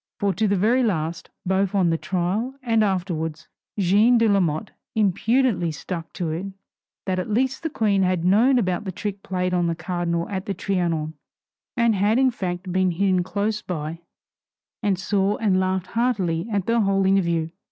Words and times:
For 0.19 0.33
to 0.33 0.47
the 0.47 0.55
very 0.55 0.81
last, 0.81 1.29
both 1.45 1.75
on 1.75 1.91
the 1.91 1.97
trial 1.99 2.55
and 2.63 2.83
afterwards, 2.83 3.47
Jeanne 3.77 4.17
de 4.17 4.27
Lamotte 4.27 4.71
impudently 4.95 5.71
stuck 5.71 6.11
to 6.13 6.31
it 6.31 6.47
that 7.05 7.19
at 7.19 7.29
least 7.29 7.61
the 7.61 7.69
Queen 7.69 8.01
had 8.01 8.25
known 8.25 8.57
about 8.57 8.83
the 8.85 8.91
trick 8.91 9.21
played 9.21 9.53
on 9.53 9.67
the 9.67 9.75
Cardinal 9.75 10.27
at 10.29 10.47
the 10.47 10.55
Trianon, 10.55 11.13
and 11.77 11.93
had 11.93 12.17
in 12.17 12.31
fact 12.31 12.71
been 12.71 12.89
hidden 12.89 13.21
close 13.21 13.61
by 13.61 13.99
and 14.81 14.97
saw 14.97 15.37
and 15.37 15.59
laughed 15.59 15.85
heartily 15.85 16.47
at 16.51 16.65
the 16.65 16.79
whole 16.81 17.05
interview. 17.05 17.49